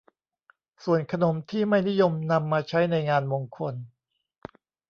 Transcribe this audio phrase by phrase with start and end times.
[0.83, 3.75] ส่วนขนมที่ไม่นิยมนำมาใช้ในงานมงคล